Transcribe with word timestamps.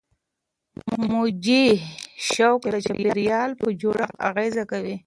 موجي 1.11 1.65
شوک 2.31 2.59
د 2.73 2.75
چاپیریال 2.85 3.49
په 3.59 3.67
جوړښت 3.81 4.13
اغېزه 4.29 4.63
کوي. 4.71 4.95